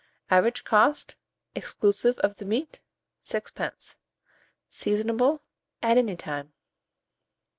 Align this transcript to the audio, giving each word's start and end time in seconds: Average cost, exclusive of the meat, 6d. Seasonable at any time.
Average 0.31 0.63
cost, 0.63 1.15
exclusive 1.53 2.17
of 2.21 2.37
the 2.37 2.45
meat, 2.45 2.79
6d. 3.23 3.97
Seasonable 4.67 5.41
at 5.83 5.95
any 5.99 6.15
time. 6.15 6.53